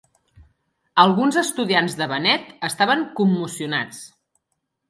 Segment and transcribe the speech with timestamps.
[1.03, 4.05] Alguns estudiants de Bennett estaven commocionats.